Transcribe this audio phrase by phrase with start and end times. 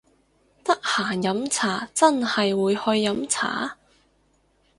[0.63, 3.77] 得閒飲茶真係會去飲茶！？